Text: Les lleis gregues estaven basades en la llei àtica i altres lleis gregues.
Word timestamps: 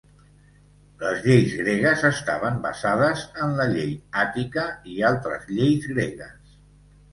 Les 1.01 1.19
lleis 1.27 1.51
gregues 1.59 2.05
estaven 2.09 2.57
basades 2.65 3.27
en 3.45 3.55
la 3.61 3.69
llei 3.75 3.93
àtica 4.25 4.67
i 4.97 5.01
altres 5.13 5.47
lleis 5.55 5.89
gregues. 5.95 6.61